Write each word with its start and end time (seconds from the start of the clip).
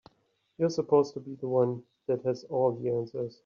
You're 0.57 0.71
supposed 0.71 1.13
to 1.13 1.19
be 1.19 1.35
the 1.35 1.47
one 1.47 1.83
that 2.07 2.23
has 2.23 2.43
all 2.45 2.71
the 2.71 2.89
answers. 2.89 3.39